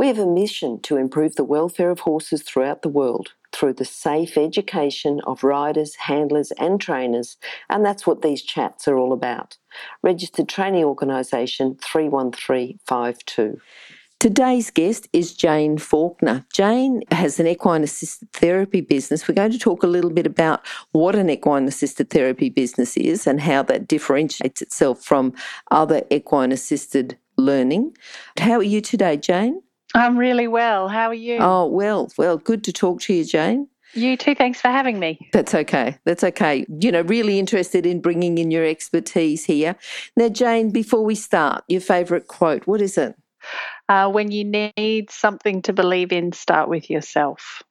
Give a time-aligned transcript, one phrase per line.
[0.00, 3.84] We have a mission to improve the welfare of horses throughout the world through the
[3.84, 7.36] safe education of riders, handlers, and trainers,
[7.68, 9.58] and that's what these chats are all about.
[10.02, 13.60] Registered Training Organisation 31352.
[14.20, 16.46] Today's guest is Jane Faulkner.
[16.50, 19.28] Jane has an equine assisted therapy business.
[19.28, 23.26] We're going to talk a little bit about what an equine assisted therapy business is
[23.26, 25.34] and how that differentiates itself from
[25.70, 27.94] other equine assisted learning.
[28.38, 29.60] How are you today, Jane?
[29.94, 30.88] I'm really well.
[30.88, 31.38] How are you?
[31.40, 33.68] Oh, well, well, good to talk to you, Jane.
[33.92, 34.36] You too.
[34.36, 35.28] Thanks for having me.
[35.32, 35.98] That's okay.
[36.04, 36.64] That's okay.
[36.68, 39.74] You know, really interested in bringing in your expertise here.
[40.16, 43.16] Now, Jane, before we start, your favourite quote, what is it?
[43.88, 47.62] Uh, when you need something to believe in, start with yourself.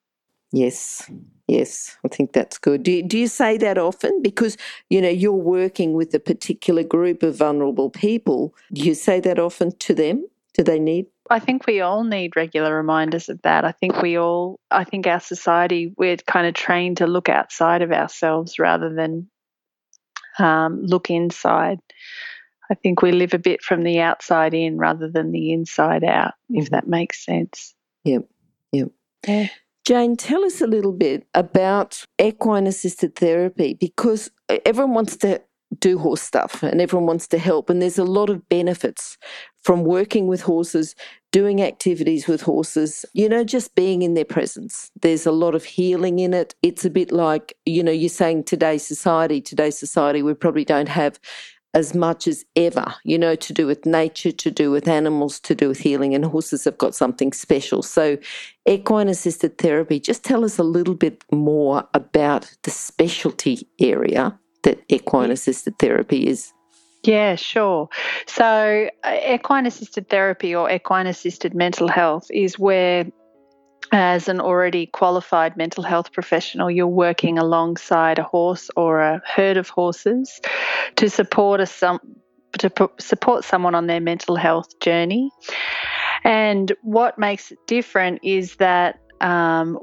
[0.51, 1.09] Yes,
[1.47, 2.83] yes, I think that's good.
[2.83, 4.21] Do you, do you say that often?
[4.21, 4.57] Because,
[4.89, 8.53] you know, you're working with a particular group of vulnerable people.
[8.73, 10.27] Do you say that often to them?
[10.55, 11.05] Do they need?
[11.29, 13.63] I think we all need regular reminders of that.
[13.63, 17.81] I think we all, I think our society, we're kind of trained to look outside
[17.81, 19.29] of ourselves rather than
[20.39, 21.79] um, look inside.
[22.71, 26.33] I think we live a bit from the outside in rather than the inside out,
[26.49, 26.75] if mm-hmm.
[26.75, 27.73] that makes sense.
[28.03, 28.25] Yep,
[28.71, 28.89] yep.
[29.27, 29.47] Yeah.
[29.85, 34.29] Jane, tell us a little bit about equine assisted therapy because
[34.65, 35.41] everyone wants to
[35.77, 37.69] do horse stuff and everyone wants to help.
[37.69, 39.17] And there's a lot of benefits
[39.61, 40.95] from working with horses,
[41.31, 44.89] doing activities with horses, you know, just being in their presence.
[45.01, 46.55] There's a lot of healing in it.
[46.63, 50.89] It's a bit like, you know, you're saying today's society, today's society, we probably don't
[50.89, 51.19] have
[51.75, 55.53] as much as ever, you know, to do with nature, to do with animals, to
[55.53, 57.83] do with healing, and horses have got something special.
[57.83, 58.17] So,
[58.65, 64.79] equine assisted therapy, just tell us a little bit more about the specialty area that
[64.89, 66.53] equine assisted therapy is.
[67.03, 67.89] Yeah, sure.
[68.27, 73.05] So, uh, equine assisted therapy or equine assisted mental health is where
[73.91, 79.57] as an already qualified mental health professional, you're working alongside a horse or a herd
[79.57, 80.39] of horses
[80.97, 81.99] to support a some
[82.57, 85.29] to support someone on their mental health journey.
[86.23, 89.77] And what makes it different is that um,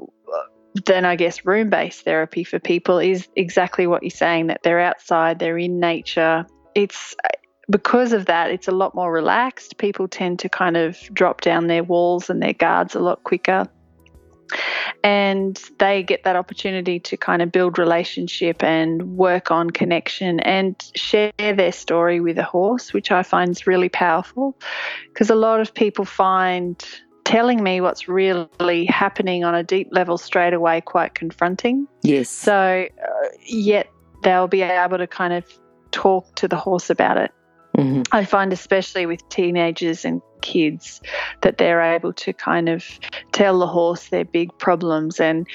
[0.85, 4.79] then I guess room based therapy for people is exactly what you're saying that they're
[4.79, 6.45] outside, they're in nature.
[6.75, 7.15] It's
[7.69, 9.77] because of that, it's a lot more relaxed.
[9.77, 13.67] People tend to kind of drop down their walls and their guards a lot quicker
[15.03, 20.91] and they get that opportunity to kind of build relationship and work on connection and
[20.95, 24.57] share their story with a horse which i find is really powerful
[25.09, 26.85] because a lot of people find
[27.27, 32.87] telling me what's really happening on a deep level straight away quite confronting yes so
[33.03, 33.89] uh, yet
[34.23, 35.45] they'll be able to kind of
[35.91, 37.31] talk to the horse about it
[37.77, 38.01] Mm-hmm.
[38.11, 40.99] I find, especially with teenagers and kids,
[41.41, 42.83] that they're able to kind of
[43.31, 45.19] tell the horse their big problems.
[45.19, 45.47] And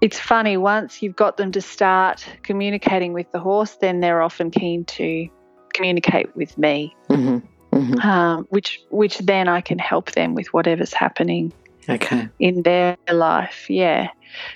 [0.00, 4.50] it's funny, once you've got them to start communicating with the horse, then they're often
[4.50, 5.28] keen to
[5.74, 6.96] communicate with me.
[7.08, 7.46] Mm-hmm.
[7.78, 8.08] Mm-hmm.
[8.08, 11.52] Um, which which then I can help them with whatever's happening
[11.88, 12.28] okay.
[12.38, 13.70] in their life.
[13.70, 14.08] Yeah.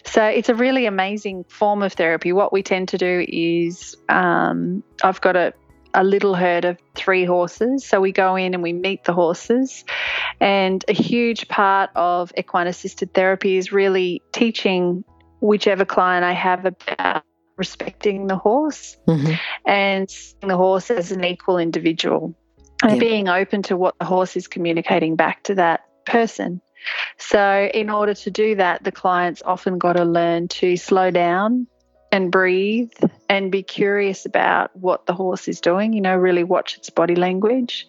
[0.05, 2.33] So it's a really amazing form of therapy.
[2.33, 5.55] What we tend to do is um, I've got a
[5.95, 7.85] a little herd of three horses.
[7.85, 9.85] So we go in and we meet the horses.
[10.41, 15.05] And a huge part of equine assisted therapy is really teaching
[15.41, 17.25] whichever client I have about
[17.57, 19.35] respecting the horse mm-hmm.
[19.67, 22.35] and seeing the horse as an equal individual
[22.83, 26.61] and being open to what the horse is communicating back to that person.
[27.17, 31.69] So, in order to do that, the client's often got to learn to slow down
[32.11, 32.93] and breathe
[33.29, 37.15] and be curious about what the horse is doing, you know, really watch its body
[37.15, 37.87] language.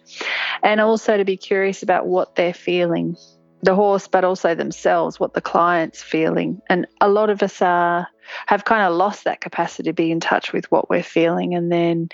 [0.62, 3.16] And also to be curious about what they're feeling,
[3.62, 6.62] the horse, but also themselves, what the client's feeling.
[6.70, 8.08] And a lot of us are
[8.46, 11.70] have kind of lost that capacity to be in touch with what we're feeling and
[11.70, 12.08] then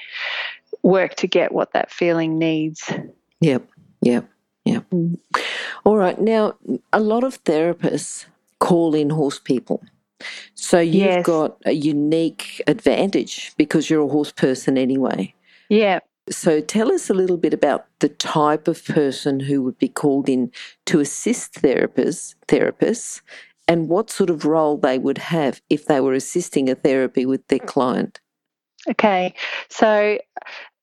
[0.83, 2.91] work to get what that feeling needs.
[3.41, 3.69] Yep,
[4.03, 4.29] yep,
[4.65, 4.85] yep.
[4.91, 5.19] Mm.
[5.85, 6.21] All right.
[6.21, 6.55] Now,
[6.93, 8.27] a lot of therapists
[8.59, 9.83] call in horse people
[10.55, 11.27] so you've yes.
[11.27, 15.35] got a unique advantage because you're a horse person anyway.
[15.69, 16.01] Yeah.
[16.31, 20.29] So tell us a little bit about the type of person who would be called
[20.29, 20.53] in
[20.87, 23.21] to assist therapists, therapists,
[23.67, 27.47] and what sort of role they would have if they were assisting a therapy with
[27.49, 28.21] their client.
[28.89, 29.35] Okay,
[29.69, 30.19] so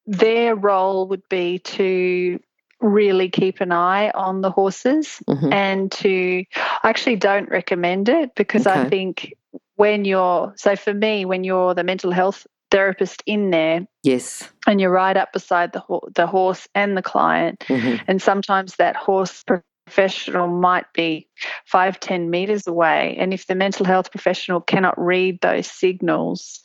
[0.07, 2.39] their role would be to
[2.79, 5.51] really keep an eye on the horses mm-hmm.
[5.51, 6.43] and to
[6.83, 8.81] I actually don't recommend it because okay.
[8.81, 9.33] I think
[9.75, 14.79] when you're so for me when you're the mental health therapist in there yes and
[14.79, 15.81] you're right up beside the
[16.13, 18.03] the horse and the client mm-hmm.
[18.07, 19.43] and sometimes that horse
[19.87, 21.27] professional might be
[21.65, 26.61] five ten meters away and if the mental health professional cannot read those signals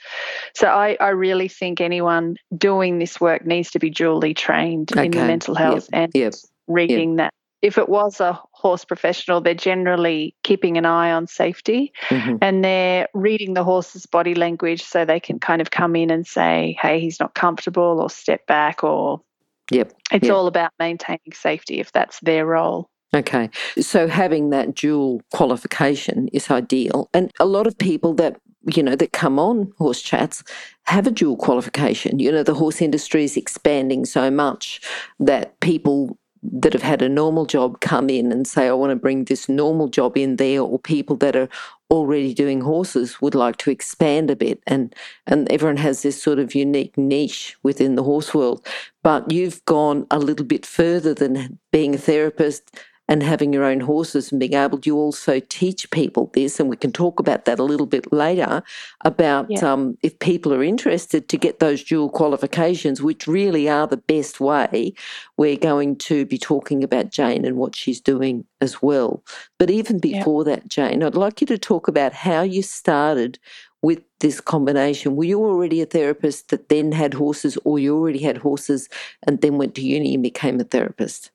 [0.54, 5.04] so i, I really think anyone doing this work needs to be dually trained okay.
[5.04, 6.02] in mental health yep.
[6.02, 6.34] and yep.
[6.66, 7.16] reading yep.
[7.19, 12.36] that if it was a horse professional, they're generally keeping an eye on safety mm-hmm.
[12.42, 16.26] and they're reading the horse's body language so they can kind of come in and
[16.26, 19.22] say, hey, he's not comfortable or step back or.
[19.70, 19.92] Yep.
[20.10, 20.34] It's yep.
[20.34, 22.90] all about maintaining safety if that's their role.
[23.14, 23.50] Okay.
[23.79, 27.11] So having that dual qualification is ideal.
[27.12, 30.44] And a lot of people that you know, that come on horse chats
[30.85, 32.19] have a dual qualification.
[32.19, 34.81] You know, the horse industry is expanding so much
[35.19, 38.97] that people that have had a normal job come in and say, I want to
[38.97, 41.49] bring this normal job in there, or people that are
[41.88, 44.61] already doing horses would like to expand a bit.
[44.67, 44.94] And,
[45.26, 48.67] and everyone has this sort of unique niche within the horse world.
[49.05, 52.76] But you've gone a little bit further than being a therapist
[53.08, 56.60] and having your own horses and being able to also teach people this.
[56.60, 58.62] And we can talk about that a little bit later
[59.04, 59.72] about yeah.
[59.72, 64.40] um, if people are interested to get those dual qualifications, which really are the best
[64.40, 64.94] way.
[65.37, 69.22] We're going to be talking about Jane and what she's doing as well.
[69.58, 70.56] But even before yeah.
[70.56, 73.38] that, Jane, I'd like you to talk about how you started
[73.82, 75.16] with this combination?
[75.16, 78.88] Were you already a therapist that then had horses, or you already had horses
[79.26, 81.32] and then went to uni and became a therapist?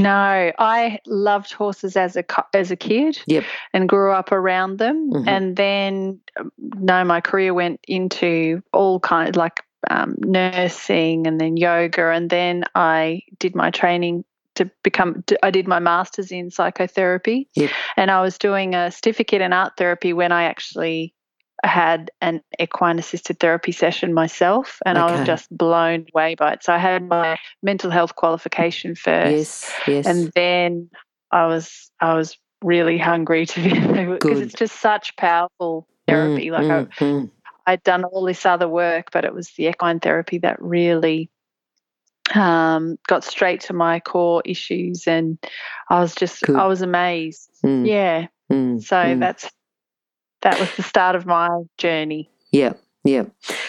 [0.00, 2.24] No, I loved horses as a
[2.54, 3.20] as a kid.
[3.26, 3.44] Yep.
[3.72, 5.28] And grew up around them, mm-hmm.
[5.28, 11.40] and then um, no, my career went into all kind of like um, nursing, and
[11.40, 14.24] then yoga, and then I did my training
[14.54, 17.70] to become I did my masters in psychotherapy yep.
[17.96, 21.14] and I was doing a certificate in art therapy when I actually
[21.64, 25.06] had an equine assisted therapy session myself and okay.
[25.06, 26.64] I was just blown away by it.
[26.64, 29.32] So I had my mental health qualification first.
[29.32, 30.06] Yes, yes.
[30.06, 30.90] And then
[31.30, 33.70] I was I was really hungry to be
[34.12, 36.48] because it's just such powerful therapy.
[36.48, 37.30] Mm, like mm, I, mm.
[37.66, 41.30] I'd done all this other work, but it was the equine therapy that really
[42.34, 45.38] um, got straight to my core issues, and
[45.88, 46.56] I was just Good.
[46.56, 47.50] I was amazed.
[47.64, 47.86] Mm.
[47.86, 48.26] Yeah.
[48.50, 49.20] Mm, so mm.
[49.20, 49.48] that's
[50.42, 51.48] that was the start of my
[51.78, 52.30] journey.
[52.50, 52.74] Yeah.
[53.04, 53.24] Yeah.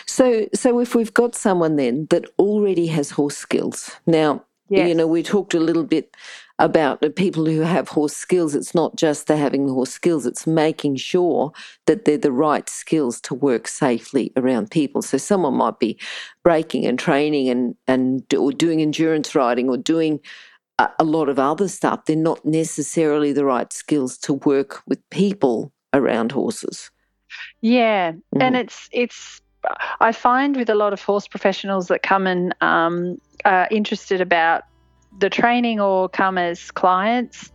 [0.06, 3.92] So so if we've got someone then that already has horse skills.
[4.06, 4.88] Now, yes.
[4.88, 6.16] you know, we talked a little bit
[6.60, 8.54] about the people who have horse skills.
[8.56, 11.52] It's not just the having the horse skills, it's making sure
[11.88, 15.02] that they're the right skills to work safely around people.
[15.02, 16.00] So someone might be
[16.44, 20.20] breaking and training and, and or doing endurance riding or doing
[20.78, 22.06] a, a lot of other stuff.
[22.06, 26.92] They're not necessarily the right skills to work with people around horses.
[27.62, 28.42] Yeah, mm.
[28.42, 29.42] and it's it's
[30.00, 34.64] I find with a lot of horse professionals that come and um, are interested about
[35.20, 37.52] the training or come as clients,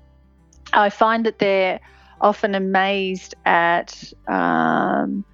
[0.72, 1.80] I find that they're
[2.20, 5.24] often amazed at um,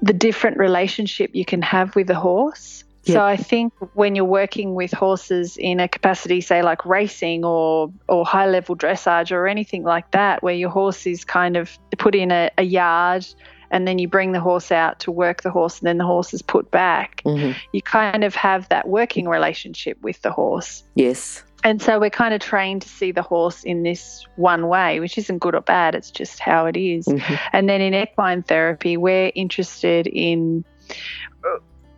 [0.00, 2.84] the different relationship you can have with a horse.
[3.04, 7.92] So I think when you're working with horses in a capacity, say like racing or
[8.08, 12.14] or high level dressage or anything like that, where your horse is kind of put
[12.14, 13.26] in a, a yard
[13.72, 16.32] and then you bring the horse out to work the horse and then the horse
[16.32, 17.58] is put back, mm-hmm.
[17.72, 20.84] you kind of have that working relationship with the horse.
[20.94, 21.42] Yes.
[21.64, 25.16] And so we're kind of trained to see the horse in this one way, which
[25.16, 27.06] isn't good or bad, it's just how it is.
[27.06, 27.34] Mm-hmm.
[27.52, 30.64] And then in equine therapy, we're interested in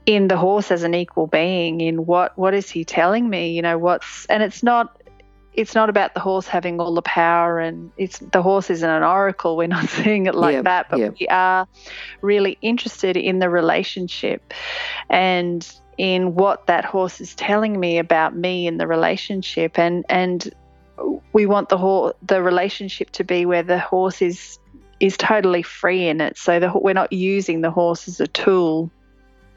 [0.07, 3.63] in the horse as an equal being in what what is he telling me you
[3.63, 5.01] know what's and it's not
[5.55, 9.03] it's not about the horse having all the power and it's the horse isn't an
[9.03, 9.57] oracle.
[9.57, 11.67] We're not seeing it like that but we are
[12.21, 14.53] really interested in the relationship
[15.09, 19.79] and in what that horse is telling me about me in the relationship.
[19.79, 20.53] And and
[21.33, 24.59] we want the horse the relationship to be where the horse is
[25.01, 26.39] is totally free in it.
[26.39, 28.91] So the, we're not using the horse as a tool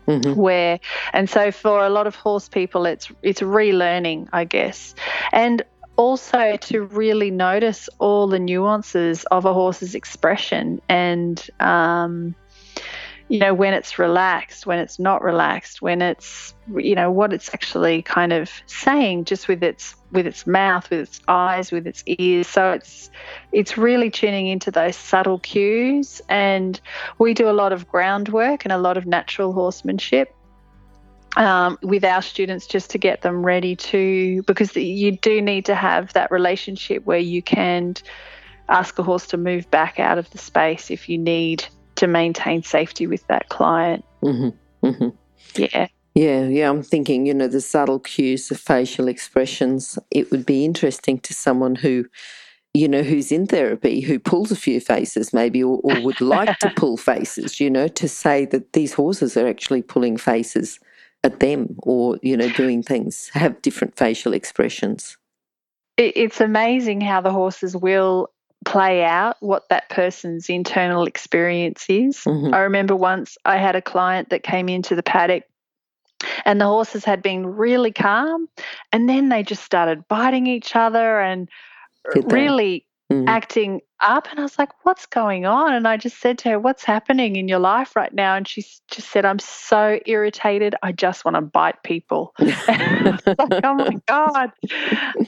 [0.08, 0.40] Mm-hmm.
[0.40, 0.80] where
[1.12, 4.96] and so for a lot of horse people it's it's relearning i guess
[5.34, 5.64] and
[5.98, 12.36] also to really notice all the nuances of a horse's expression and um,
[13.30, 17.54] you know, when it's relaxed, when it's not relaxed, when it's, you know, what it's
[17.54, 22.04] actually kind of saying just with its with its mouth, with its eyes, with its
[22.06, 22.48] ears.
[22.48, 23.10] So it's
[23.52, 26.22] it's really tuning into those subtle cues.
[26.30, 26.80] And
[27.20, 30.34] we do a lot of groundwork and a lot of natural horsemanship.
[31.36, 35.76] Um, with our students just to get them ready to because you do need to
[35.76, 37.94] have that relationship where you can
[38.70, 41.68] ask a horse to move back out of the space if you need
[41.98, 44.04] to maintain safety with that client.
[44.24, 44.88] Mm-hmm.
[44.88, 45.10] Mm-hmm.
[45.56, 45.88] Yeah.
[46.16, 50.00] Yeah, yeah, I'm thinking, you know, the subtle cues, the facial expressions.
[50.10, 52.06] It would be interesting to someone who,
[52.74, 56.58] you know, who's in therapy, who pulls a few faces maybe, or, or would like
[56.58, 60.80] to pull faces, you know, to say that these horses are actually pulling faces
[61.24, 65.18] at them or, you know, doing things, have different facial expressions.
[65.98, 68.30] It's amazing how the horses will
[68.66, 72.18] play out what that person's internal experience is.
[72.20, 72.54] Mm-hmm.
[72.54, 75.44] I remember once I had a client that came into the paddock
[76.46, 78.50] and the horses had been really calm
[78.92, 81.48] and then they just started biting each other and
[82.26, 83.28] really mm.
[83.28, 86.60] acting up and I was like what's going on and I just said to her
[86.60, 90.92] what's happening in your life right now and she just said I'm so irritated I
[90.92, 94.52] just want to bite people like, oh my god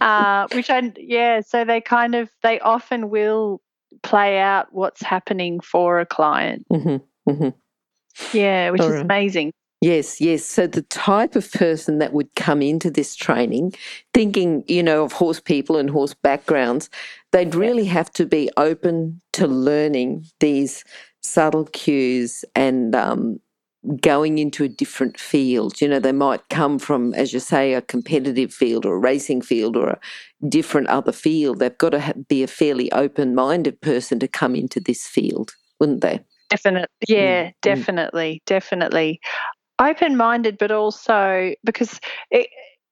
[0.02, 3.62] uh, which I yeah so they kind of they often will
[4.04, 7.32] play out what's happening for a client mm-hmm.
[7.32, 8.38] Mm-hmm.
[8.38, 9.06] yeah which All is right.
[9.06, 10.44] amazing Yes, yes.
[10.44, 13.74] So the type of person that would come into this training,
[14.14, 16.90] thinking, you know, of horse people and horse backgrounds,
[17.32, 20.84] they'd really have to be open to learning these
[21.22, 23.40] subtle cues and um,
[24.02, 25.80] going into a different field.
[25.80, 29.42] You know, they might come from, as you say, a competitive field or a racing
[29.42, 30.00] field or a
[30.50, 31.60] different other field.
[31.60, 36.02] They've got to be a fairly open minded person to come into this field, wouldn't
[36.02, 36.20] they?
[36.50, 36.88] Definitely.
[37.08, 37.54] Yeah, mm.
[37.62, 38.42] definitely.
[38.46, 39.22] Definitely
[39.80, 42.00] open minded, but also because
[42.32, 42.50] it,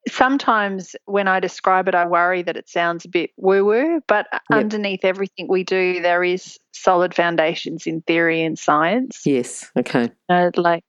[0.10, 4.28] sometimes when I describe it, I worry that it sounds a bit woo woo, but
[4.32, 4.42] yep.
[4.50, 9.22] underneath everything we do, there is solid foundations in theory and science.
[9.26, 9.70] Yes.
[9.78, 10.10] Okay.
[10.30, 10.84] Uh, like,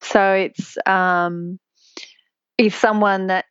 [0.00, 1.58] so it's um,
[2.58, 3.46] if someone that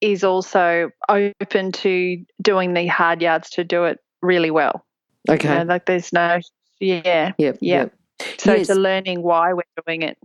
[0.00, 4.84] is also open to doing the hard yards to do it really well.
[5.28, 5.48] Okay.
[5.48, 6.38] You know, like there's no,
[6.80, 7.32] yeah.
[7.38, 7.58] Yep.
[7.60, 7.94] Yep.
[8.38, 8.68] So yes.
[8.68, 10.16] it's learning why we're doing it.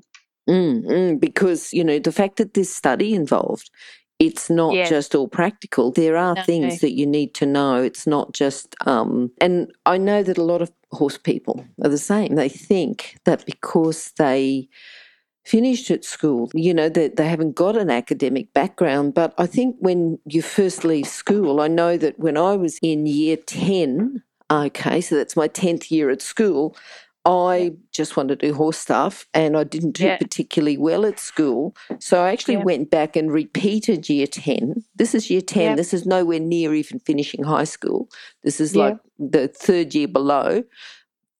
[0.51, 3.69] Mm, mm, because, you know, the fact that this study involved,
[4.19, 4.89] it's not yes.
[4.89, 5.91] just all practical.
[5.91, 7.81] There are no, things that you need to know.
[7.81, 11.97] It's not just, um, and I know that a lot of horse people are the
[11.97, 12.35] same.
[12.35, 14.67] They think that because they
[15.45, 19.13] finished at school, you know, that they, they haven't got an academic background.
[19.13, 23.05] But I think when you first leave school, I know that when I was in
[23.05, 26.75] year 10, okay, so that's my 10th year at school,
[27.23, 30.17] I just wanted to do horse stuff and I didn't do yeah.
[30.17, 31.75] particularly well at school.
[31.99, 32.63] So I actually yeah.
[32.63, 34.83] went back and repeated year 10.
[34.95, 35.61] This is year 10.
[35.61, 35.75] Yeah.
[35.75, 38.09] This is nowhere near even finishing high school.
[38.43, 40.63] This is like the third year below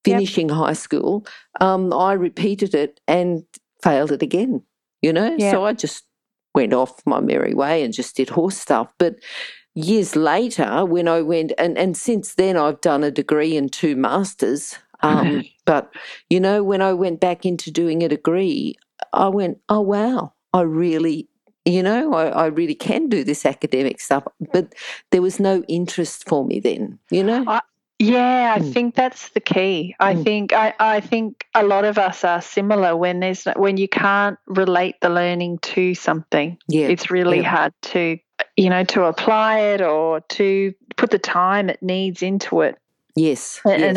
[0.04, 1.26] finishing high school.
[1.60, 3.44] Um, I repeated it and
[3.82, 4.62] failed it again,
[5.00, 5.36] you know?
[5.38, 6.04] So I just
[6.54, 8.92] went off my merry way and just did horse stuff.
[8.98, 9.16] But
[9.74, 13.96] years later, when I went, and, and since then I've done a degree and two
[13.96, 14.76] masters.
[15.02, 15.92] Um, but,
[16.30, 18.76] you know, when I went back into doing a degree,
[19.12, 21.28] I went, oh, wow, I really,
[21.64, 24.24] you know, I, I really can do this academic stuff.
[24.52, 24.74] But
[25.10, 27.44] there was no interest for me then, you know?
[27.46, 27.60] I,
[28.02, 28.72] yeah, I mm.
[28.72, 29.94] think that's the key.
[30.00, 30.24] I mm.
[30.24, 34.38] think I, I think a lot of us are similar when there's when you can't
[34.46, 36.58] relate the learning to something.
[36.66, 37.48] Yeah, it's really yeah.
[37.48, 38.18] hard to
[38.56, 42.76] you know to apply it or to put the time it needs into it.
[43.14, 43.60] Yes.
[43.64, 43.96] And,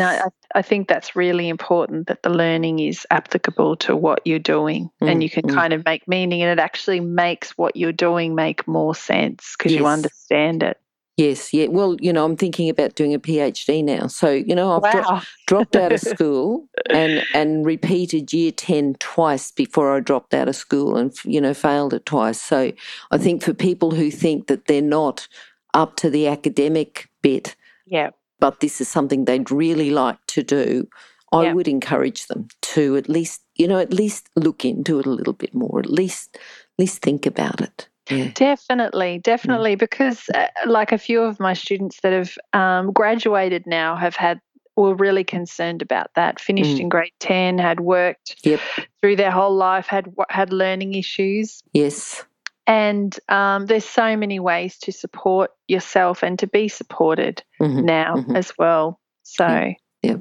[0.54, 4.90] I, I think that's really important that the learning is applicable to what you're doing
[5.02, 5.54] mm, and you can mm.
[5.54, 9.72] kind of make meaning and it actually makes what you're doing make more sense because
[9.72, 9.80] yes.
[9.80, 10.78] you understand it.
[11.16, 11.68] Yes, yeah.
[11.68, 14.06] Well, you know, I'm thinking about doing a PhD now.
[14.06, 15.02] So, you know, I've wow.
[15.02, 20.46] dro- dropped out of school and and repeated year 10 twice before I dropped out
[20.46, 22.38] of school and you know, failed it twice.
[22.38, 22.70] So,
[23.10, 25.26] I think for people who think that they're not
[25.72, 27.56] up to the academic bit,
[27.86, 30.88] yeah but this is something they'd really like to do,
[31.32, 31.52] I yeah.
[31.52, 35.32] would encourage them to at least, you know, at least look into it a little
[35.32, 37.88] bit more, at least, at least think about it.
[38.08, 38.30] Yeah.
[38.34, 39.80] Definitely, definitely, mm.
[39.80, 44.40] because uh, like a few of my students that have um, graduated now have had
[44.76, 46.38] were really concerned about that.
[46.38, 46.80] Finished mm.
[46.80, 48.60] in grade ten, had worked yep.
[49.00, 51.62] through their whole life, had had learning issues.
[51.72, 52.24] Yes,
[52.66, 58.16] and um, there's so many ways to support yourself and to be supported mm-hmm, now
[58.16, 58.36] mm-hmm.
[58.36, 59.00] as well.
[59.22, 60.16] So, yeah.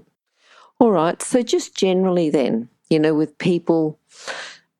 [0.80, 1.22] All right.
[1.22, 4.00] So, just generally, then, you know, with people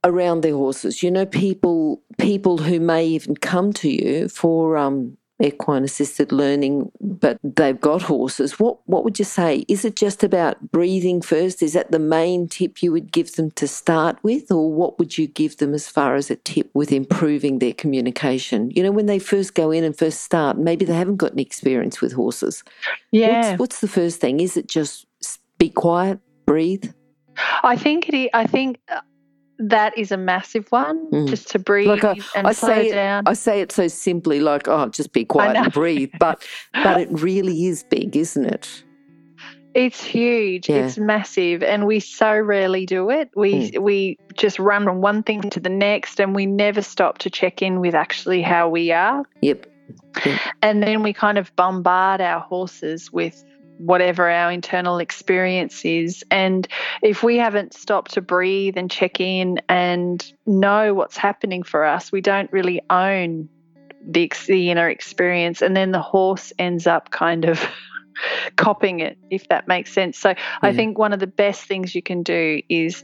[0.06, 1.04] around their horses.
[1.04, 6.92] You know, people people who may even come to you for um, equine assisted learning,
[7.02, 8.60] but they've got horses.
[8.60, 9.66] What what would you say?
[9.68, 11.62] Is it just about breathing first?
[11.62, 15.18] Is that the main tip you would give them to start with, or what would
[15.18, 18.72] you give them as far as a tip with improving their communication?
[18.72, 21.42] You know, when they first go in and first start, maybe they haven't got any
[21.42, 22.64] experience with horses.
[23.12, 23.50] Yeah.
[23.50, 24.40] What's, what's the first thing?
[24.40, 25.06] Is it just
[25.58, 26.92] be quiet, breathe?
[27.64, 28.30] I think it.
[28.34, 29.02] I think uh,
[29.60, 31.10] that is a massive one.
[31.12, 31.30] Mm.
[31.30, 33.24] Just to breathe Like I, and I slow say, it, down.
[33.26, 36.12] I say it so simply, like oh, just be quiet and breathe.
[36.20, 38.84] But but it really is big, isn't it?
[39.74, 40.70] It's huge.
[40.70, 40.86] Yeah.
[40.86, 43.30] It's massive, and we so rarely do it.
[43.36, 43.84] We Hmm.
[43.84, 47.62] we just run from one thing to the next, and we never stop to check
[47.62, 49.24] in with actually how we are.
[49.42, 49.68] Yep.
[50.62, 53.44] And then we kind of bombard our horses with
[53.78, 56.24] whatever our internal experience is.
[56.32, 56.68] And
[57.02, 62.12] if we haven't stopped to breathe and check in and know what's happening for us,
[62.12, 63.50] we don't really own
[64.08, 65.62] the, the inner experience.
[65.62, 67.68] And then the horse ends up kind of
[68.56, 70.18] copying it, if that makes sense.
[70.18, 73.04] So I think one of the best things you can do is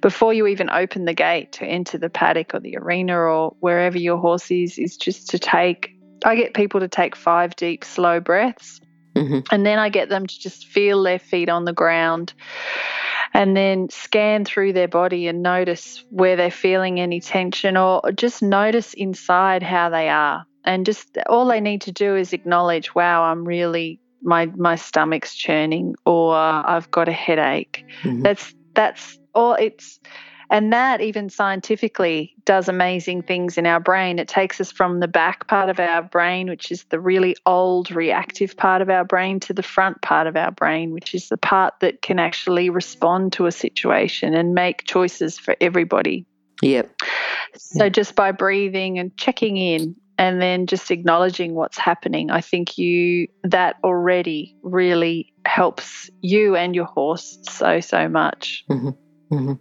[0.00, 3.98] before you even open the gate to enter the paddock or the arena or wherever
[3.98, 5.96] your horse is, is just to take.
[6.24, 8.80] I get people to take five deep, slow breaths.
[9.20, 12.32] Hmm And then I get them to just feel their feet on the ground
[13.32, 18.42] and then scan through their body and notice where they're feeling any tension or just
[18.42, 20.44] notice inside how they are.
[20.64, 25.34] And just all they need to do is acknowledge, wow, I'm really my my stomach's
[25.34, 27.82] churning or I've got a headache.
[28.02, 30.00] hmm That's that's all it's
[30.50, 34.18] and that even scientifically does amazing things in our brain.
[34.18, 37.92] It takes us from the back part of our brain, which is the really old
[37.92, 41.36] reactive part of our brain, to the front part of our brain, which is the
[41.36, 46.26] part that can actually respond to a situation and make choices for everybody.
[46.62, 46.90] Yep.
[47.56, 52.76] So just by breathing and checking in and then just acknowledging what's happening, I think
[52.76, 58.64] you that already really helps you and your horse so so much.
[58.68, 59.52] hmm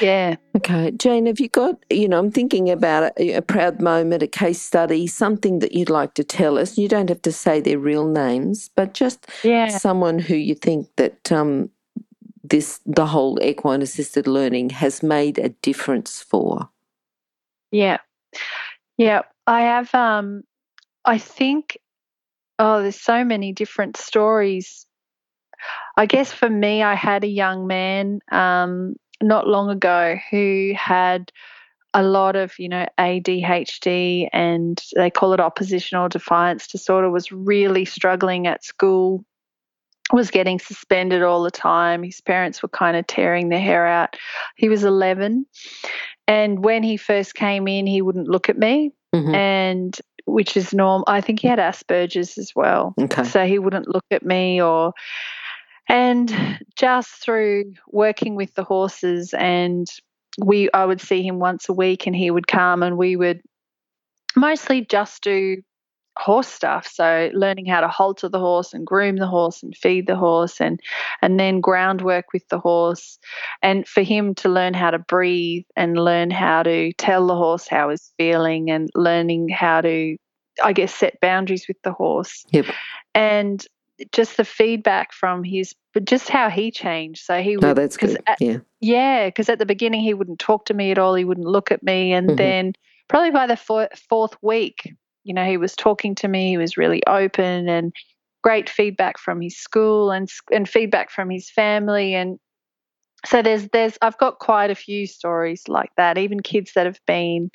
[0.00, 0.36] Yeah.
[0.56, 4.26] Okay, Jane, have you got, you know, I'm thinking about a, a proud moment, a
[4.26, 6.78] case study, something that you'd like to tell us.
[6.78, 9.68] You don't have to say their real names, but just Yeah.
[9.68, 11.70] someone who you think that um,
[12.42, 16.68] this, the whole equine assisted learning has made a difference for.
[17.70, 17.98] Yeah.
[18.96, 19.22] Yeah.
[19.46, 20.42] I have um
[21.04, 21.78] I think
[22.58, 24.86] oh there's so many different stories.
[25.96, 31.32] I guess for me I had a young man um not long ago who had
[31.94, 37.84] a lot of, you know, ADHD and they call it oppositional defiance disorder was really
[37.84, 39.24] struggling at school
[40.12, 42.02] was getting suspended all the time.
[42.02, 44.16] His parents were kind of tearing their hair out.
[44.56, 45.44] He was 11
[46.26, 49.34] and when he first came in he wouldn't look at me Mhm.
[49.34, 51.04] and which is normal.
[51.06, 52.94] I think he had Asperger's as well.
[53.00, 53.24] Okay.
[53.24, 54.92] So he wouldn't look at me or
[55.88, 59.86] and just through working with the horses and
[60.38, 63.40] we I would see him once a week and he would come and we would
[64.36, 65.56] mostly just do
[66.18, 66.86] horse stuff.
[66.86, 70.60] So learning how to halter the horse and groom the horse and feed the horse
[70.60, 70.80] and
[71.22, 73.18] and then groundwork with the horse.
[73.62, 77.68] And for him to learn how to breathe and learn how to tell the horse
[77.68, 80.16] how he's feeling and learning how to
[80.64, 82.44] i guess set boundaries with the horse.
[82.50, 82.66] Yep.
[83.14, 83.64] and
[84.12, 87.96] just the feedback from his but just how he changed so he Oh, would that's
[87.96, 88.22] 'cause good.
[88.26, 88.58] at- yeah.
[88.80, 91.14] yeah, because at the beginning he wouldn't talk to me at all.
[91.14, 92.36] He wouldn't look at me, and Mhm.
[92.36, 92.72] then
[93.08, 94.92] probably by the four, fourth week,
[95.24, 96.48] you know, he was talking to me.
[96.50, 97.92] He was really open and
[98.42, 102.14] great feedback from his school and and feedback from his family.
[102.14, 102.38] And
[103.26, 106.16] so there's there's I've got quite a few stories like that.
[106.18, 107.50] Even kids that have been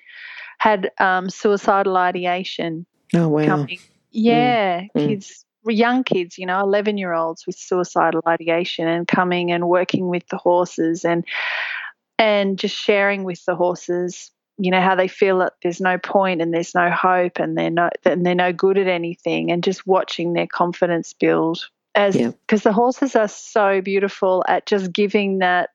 [0.60, 3.46] had um, suicidal ideation Oh, wow.
[3.46, 3.80] coming.
[4.12, 5.08] Yeah, Mm.
[5.08, 10.08] kids, young kids, you know, 11 year olds with suicidal ideation and coming and working
[10.08, 11.26] with the horses and
[12.20, 16.42] and just sharing with the horses, you know, how they feel that there's no point
[16.42, 19.88] and there's no hope and they're no and they're no good at anything and just
[19.88, 22.32] watching their confidence build as Yeah.
[22.42, 25.70] because the horses are so beautiful at just giving that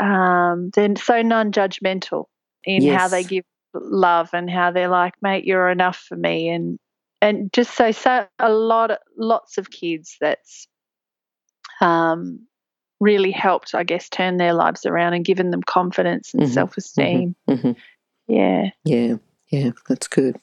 [0.00, 2.26] um they're so non-judgmental
[2.64, 6.78] in how they give love and how they're like mate you're enough for me and
[7.20, 10.68] and just so so a lot lots of kids that's
[11.80, 12.40] um
[13.00, 17.34] really helped i guess turn their lives around and given them confidence and Mhm, self-esteem
[17.48, 17.72] hmm
[18.26, 19.16] yeah Yeah.
[19.50, 19.70] Yeah.
[19.88, 20.36] That's good.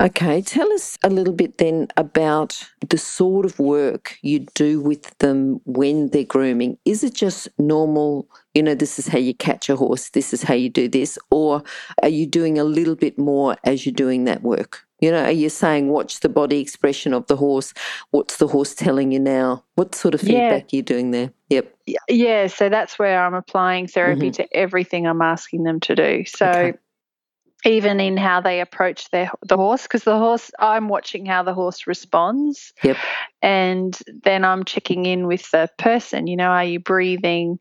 [0.00, 5.16] Okay, tell us a little bit then about the sort of work you do with
[5.18, 6.76] them when they're grooming.
[6.84, 10.42] Is it just normal, you know, this is how you catch a horse, this is
[10.42, 11.62] how you do this, or
[12.02, 14.84] are you doing a little bit more as you're doing that work?
[15.02, 17.74] You know, are you saying watch the body expression of the horse?
[18.12, 19.64] What's the horse telling you now?
[19.74, 20.76] What sort of feedback yeah.
[20.76, 21.32] are you doing there?
[21.50, 21.74] Yep.
[22.08, 24.42] Yeah, so that's where I'm applying therapy mm-hmm.
[24.42, 26.24] to everything I'm asking them to do.
[26.24, 26.78] So okay.
[27.64, 31.52] even in how they approach their the horse, because the horse I'm watching how the
[31.52, 32.72] horse responds.
[32.84, 32.96] Yep.
[33.42, 36.28] And then I'm checking in with the person.
[36.28, 37.58] You know, are you breathing?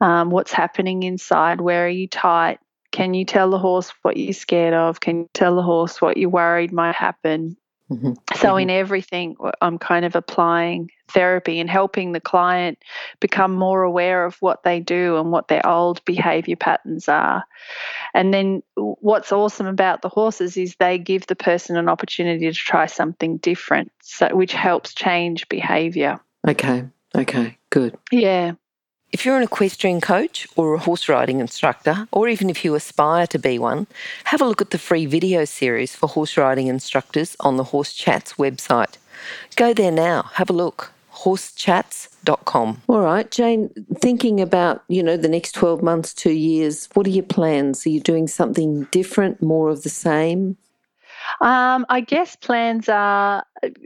[0.00, 1.60] Um, what's happening inside?
[1.60, 2.58] Where are you tight?
[2.92, 5.00] Can you tell the horse what you're scared of?
[5.00, 7.56] Can you tell the horse what you're worried might happen?
[7.90, 8.12] Mm-hmm.
[8.36, 8.58] So, mm-hmm.
[8.60, 12.78] in everything, I'm kind of applying therapy and helping the client
[13.20, 17.44] become more aware of what they do and what their old behavior patterns are.
[18.14, 22.54] And then, what's awesome about the horses is they give the person an opportunity to
[22.54, 26.20] try something different, so, which helps change behavior.
[26.46, 26.84] Okay.
[27.14, 27.58] Okay.
[27.70, 27.96] Good.
[28.10, 28.52] Yeah.
[29.12, 33.26] If you're an equestrian coach or a horse riding instructor, or even if you aspire
[33.26, 33.86] to be one,
[34.24, 37.92] have a look at the free video series for horse riding instructors on the Horse
[37.92, 38.96] Chats website.
[39.54, 40.92] Go there now, have a look.
[41.12, 42.80] horsechats.com.
[42.88, 43.68] All right, Jane,
[44.00, 47.84] thinking about, you know, the next 12 months, 2 years, what are your plans?
[47.84, 50.56] Are you doing something different, more of the same?
[51.40, 53.44] Um, I guess plans are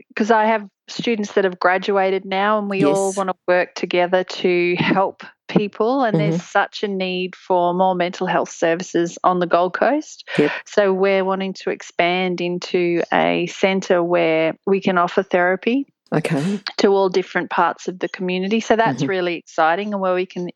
[0.08, 2.96] because I have students that have graduated now, and we yes.
[2.96, 6.04] all want to work together to help people.
[6.04, 6.30] And mm-hmm.
[6.30, 10.28] there's such a need for more mental health services on the Gold Coast.
[10.38, 10.52] Yep.
[10.66, 15.86] So we're wanting to expand into a centre where we can offer therapy.
[16.14, 16.60] Okay.
[16.78, 18.60] To all different parts of the community.
[18.60, 19.10] So that's mm-hmm.
[19.10, 20.50] really exciting, and where we can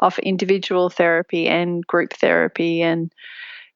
[0.00, 3.12] offer individual therapy and group therapy and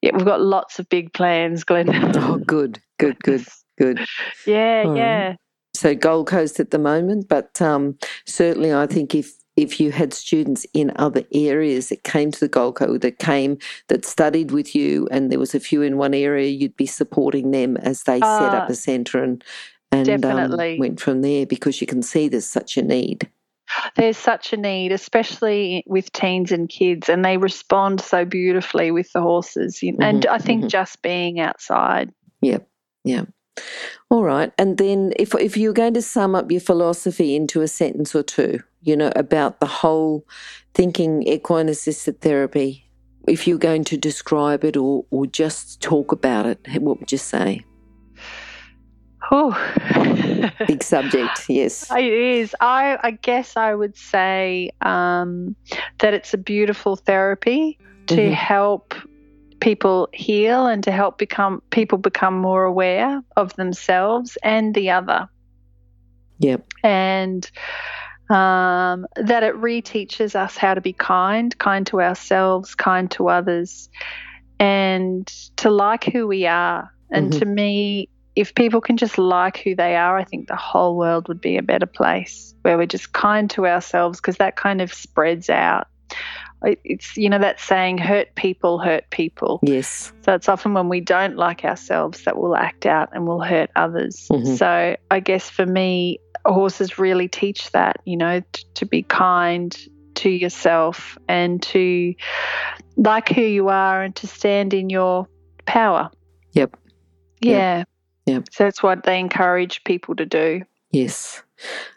[0.03, 2.17] yeah, we've got lots of big plans, Glenys.
[2.17, 3.47] oh, good, good, good,
[3.79, 4.01] good.
[4.47, 5.37] yeah, yeah.
[5.75, 10.15] So Gold Coast at the moment, but um, certainly I think if if you had
[10.15, 14.75] students in other areas that came to the Gold Coast, that came, that studied with
[14.75, 18.19] you, and there was a few in one area, you'd be supporting them as they
[18.21, 19.45] uh, set up ah, a centre and
[19.93, 23.29] and um, went from there because you can see there's such a need.
[23.97, 29.13] There's such a need, especially with teens and kids, and they respond so beautifully with
[29.13, 29.81] the horses.
[29.83, 30.69] Mm-hmm, and I think mm-hmm.
[30.69, 32.13] just being outside.
[32.41, 32.67] Yep,
[33.05, 33.25] yeah.
[34.11, 34.53] All right.
[34.59, 38.23] And then if if you're going to sum up your philosophy into a sentence or
[38.23, 40.27] two, you know, about the whole
[40.75, 42.91] thinking equine assisted therapy,
[43.29, 47.19] if you're going to describe it or, or just talk about it, what would you
[47.19, 47.65] say?
[49.31, 49.53] Oh,
[50.67, 51.49] big subject.
[51.49, 52.55] Yes, it is.
[52.61, 55.57] I, I guess I would say um,
[55.99, 57.79] that it's a beautiful therapy
[58.09, 58.33] to mm-hmm.
[58.33, 58.95] help
[59.61, 65.29] people heal and to help become people become more aware of themselves and the other.
[66.39, 66.67] Yep.
[66.83, 67.51] And
[68.29, 73.89] um, that it reteaches us how to be kind, kind to ourselves, kind to others,
[74.59, 75.27] and
[75.57, 76.93] to like who we are.
[77.11, 77.39] And mm-hmm.
[77.39, 81.29] to me, if people can just like who they are, I think the whole world
[81.29, 84.93] would be a better place where we're just kind to ourselves because that kind of
[84.93, 85.89] spreads out.
[86.65, 89.59] It's you know that saying hurt people hurt people.
[89.65, 90.13] Yes.
[90.25, 93.71] So it's often when we don't like ourselves that we'll act out and we'll hurt
[93.75, 94.29] others.
[94.31, 94.55] Mm-hmm.
[94.55, 99.77] so i guess for me horses really teach that you know t- to be kind
[100.15, 102.15] to yourself and to
[102.97, 105.27] like who you are and to stand in your
[105.67, 106.11] power.
[106.53, 106.77] Yep.
[107.41, 107.79] Yeah.
[107.79, 107.89] yep.
[108.27, 110.63] So that's what they encourage people to do.
[110.91, 111.43] Yes.